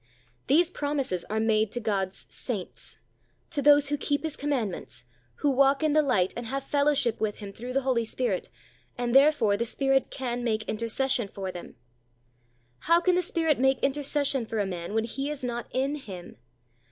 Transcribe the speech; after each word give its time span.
These 0.47 0.71
promises 0.71 1.25
are 1.29 1.39
made 1.39 1.71
to 1.73 1.79
God's 1.79 2.25
saints 2.27 2.97
to 3.51 3.61
those 3.61 3.89
who 3.89 3.97
keep 3.97 4.23
His 4.23 4.35
commandments, 4.35 5.03
who 5.35 5.51
walk 5.51 5.83
in 5.83 5.93
the 5.93 6.01
light 6.01 6.33
and 6.35 6.47
have 6.47 6.63
fellowship 6.63 7.21
with 7.21 7.35
Him 7.35 7.53
through 7.53 7.73
the 7.73 7.81
Holy 7.81 8.03
Spirit, 8.03 8.49
and, 8.97 9.13
therefore, 9.13 9.57
the 9.57 9.63
Spirit 9.63 10.09
can 10.09 10.43
make 10.43 10.63
intercession 10.63 11.27
for 11.27 11.51
them. 11.51 11.75
How 12.79 12.99
can 12.99 13.13
the 13.13 13.21
Spirit 13.21 13.59
make 13.59 13.77
intercession 13.83 14.47
for 14.47 14.57
a 14.57 14.65
man 14.65 14.95
when 14.95 15.03
He 15.03 15.29
is 15.29 15.43
not 15.43 15.67
in 15.71 15.93
him? 15.93 16.37